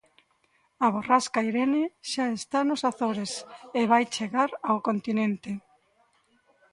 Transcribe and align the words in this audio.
A 0.85 0.87
borrasca 0.93 1.39
Irene 1.49 1.83
xa 2.11 2.25
está 2.39 2.59
nos 2.65 2.81
Açores 2.91 3.31
e 3.79 3.81
vai 3.91 4.03
chegar 4.17 4.49
ao 4.67 4.77
continente. 4.87 5.51